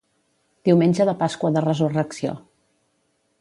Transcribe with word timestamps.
Diumenge 0.69 1.07
de 1.09 1.13
Pasqua 1.19 1.51
de 1.59 1.63
Resurrecció. 1.67 2.33